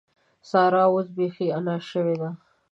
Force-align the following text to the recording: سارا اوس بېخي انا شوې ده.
سارا 0.49 0.83
اوس 0.91 1.07
بېخي 1.15 1.47
انا 1.57 1.75
شوې 1.89 2.15
ده. 2.21 2.29